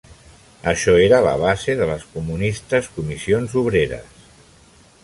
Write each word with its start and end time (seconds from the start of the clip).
Això 0.71 0.95
era 1.01 1.19
la 1.27 1.33
base 1.43 1.75
de 1.81 1.89
les 1.91 2.07
comunistes 2.17 2.91
Comissions 2.97 3.55
Obreres. 3.65 4.21